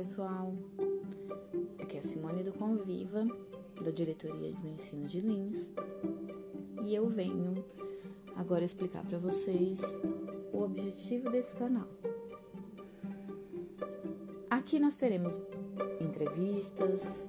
[0.00, 0.54] pessoal,
[1.78, 3.22] aqui é a Simone do Conviva,
[3.84, 5.70] da Diretoria de Ensino de Lins,
[6.86, 7.62] e eu venho
[8.34, 9.78] agora explicar para vocês
[10.54, 11.86] o objetivo desse canal.
[14.48, 15.38] Aqui nós teremos
[16.00, 17.28] entrevistas,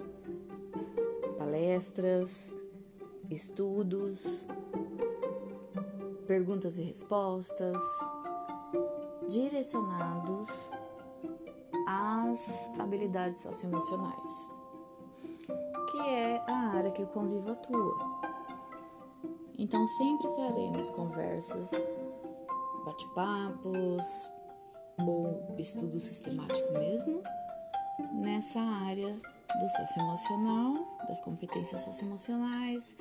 [1.38, 2.54] palestras,
[3.30, 4.48] estudos,
[6.26, 7.82] perguntas e respostas
[9.28, 10.50] direcionados
[11.92, 14.50] às habilidades socioemocionais,
[15.92, 18.22] que é a área que o Convivo atua.
[19.58, 21.72] Então, sempre teremos conversas,
[22.86, 24.32] bate-papos
[25.00, 27.22] ou estudo sistemático mesmo
[28.14, 32.96] nessa área do socioemocional, das competências socioemocionais,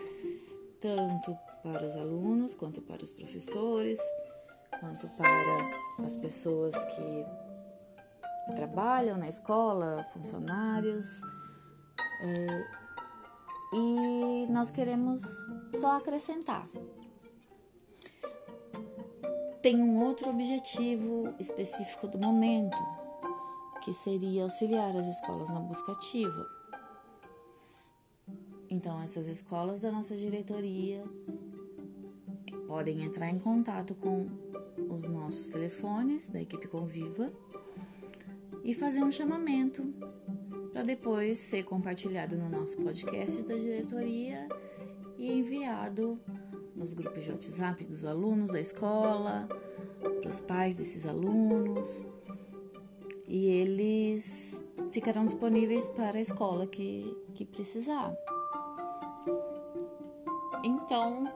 [0.80, 4.00] tanto para os alunos quanto para os professores,
[4.80, 7.49] quanto para as pessoas que
[8.54, 11.22] trabalham na escola, funcionários.
[12.22, 12.80] É,
[13.72, 15.20] e nós queremos
[15.74, 16.68] só acrescentar.
[19.62, 22.78] Tem um outro objetivo específico do momento,
[23.84, 26.46] que seria auxiliar as escolas na busca ativa.
[28.70, 31.04] Então, essas escolas da nossa diretoria
[32.66, 34.28] podem entrar em contato com
[34.88, 37.32] os nossos telefones da equipe Conviva
[38.70, 39.82] e fazer um chamamento
[40.72, 44.48] para depois ser compartilhado no nosso podcast da diretoria
[45.18, 46.20] e enviado
[46.76, 49.48] nos grupos de WhatsApp dos alunos da escola,
[50.20, 52.06] para os pais desses alunos,
[53.26, 58.14] e eles ficarão disponíveis para a escola que, que precisar.
[60.62, 61.28] Então,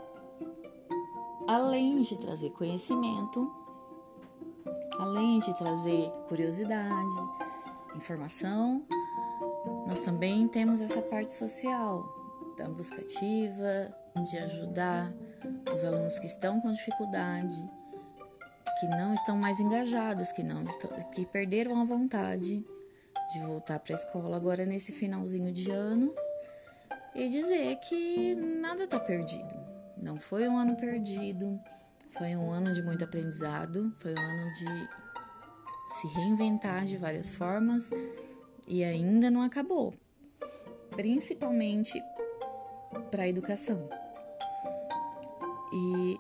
[1.48, 3.63] além de trazer conhecimento,
[4.98, 7.16] além de trazer curiosidade,
[7.96, 8.84] informação,
[9.86, 12.04] nós também temos essa parte social
[12.56, 15.12] da busca ativa, de ajudar
[15.72, 17.54] os alunos que estão com dificuldade,
[18.80, 22.64] que não estão mais engajados, que não estão, que perderam a vontade
[23.32, 26.14] de voltar para a escola agora nesse finalzinho de ano
[27.14, 29.54] e dizer que nada está perdido.
[29.96, 31.60] Não foi um ano perdido,
[32.16, 34.88] foi um ano de muito aprendizado, foi um ano de
[35.88, 37.90] se reinventar de várias formas
[38.66, 39.92] e ainda não acabou,
[40.92, 42.00] principalmente
[43.10, 43.88] para a educação.
[45.72, 46.18] E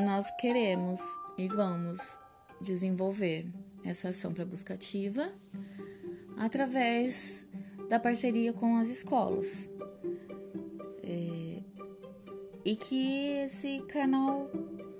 [0.00, 1.00] nós queremos
[1.38, 2.18] e vamos
[2.60, 3.46] desenvolver
[3.84, 5.32] essa ação para busca ativa
[6.36, 7.46] através
[7.88, 9.68] da parceria com as escolas.
[11.04, 11.62] É,
[12.64, 14.50] e que esse canal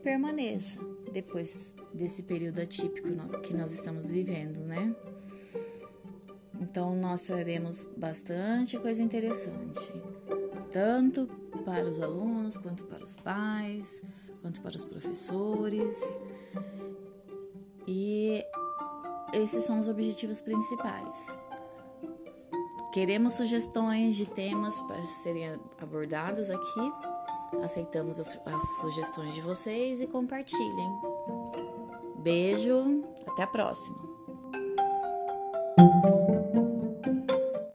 [0.02, 0.78] permaneça
[1.12, 3.08] depois desse período atípico
[3.42, 4.94] que nós estamos vivendo, né?
[6.60, 9.92] Então, nós traremos bastante coisa interessante,
[10.70, 11.26] tanto
[11.64, 14.02] para os alunos, quanto para os pais,
[14.41, 16.20] quanto para os professores.
[17.86, 18.44] E
[19.32, 21.36] esses são os objetivos principais.
[22.92, 26.92] Queremos sugestões de temas para serem abordados aqui.
[27.62, 28.38] Aceitamos as,
[28.80, 31.00] sugestões de vocês e compartilhem.
[32.16, 34.11] Beijo, até a próxima!